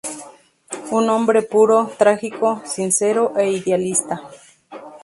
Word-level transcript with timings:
Un 0.89 1.11
hombre 1.11 1.43
puro, 1.43 1.91
trágico, 1.95 2.63
sincero 2.65 3.33
e 3.37 3.51
idealista. 3.51 4.23